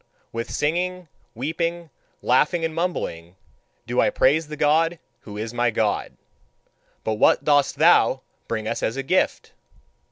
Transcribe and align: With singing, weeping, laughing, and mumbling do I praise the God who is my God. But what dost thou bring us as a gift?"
With 0.31 0.49
singing, 0.49 1.09
weeping, 1.35 1.91
laughing, 2.23 2.65
and 2.65 2.73
mumbling 2.73 3.35
do 3.85 4.01
I 4.01 4.09
praise 4.09 4.47
the 4.47 4.57
God 4.57 4.97
who 5.19 5.37
is 5.37 5.53
my 5.53 5.69
God. 5.69 6.17
But 7.03 7.19
what 7.19 7.43
dost 7.43 7.75
thou 7.75 8.21
bring 8.47 8.67
us 8.67 8.81
as 8.81 8.97
a 8.97 9.03
gift?" 9.03 9.51